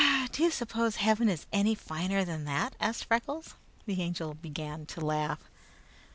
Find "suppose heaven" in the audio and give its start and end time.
0.49-1.29